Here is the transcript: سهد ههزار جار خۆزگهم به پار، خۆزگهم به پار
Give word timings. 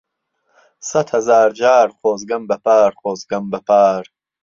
سهد 0.87 1.07
ههزار 1.15 1.49
جار 1.59 1.87
خۆزگهم 1.99 2.43
به 2.49 2.57
پار، 2.65 2.91
خۆزگهم 3.01 3.43
به 3.51 3.59
پار 3.67 4.03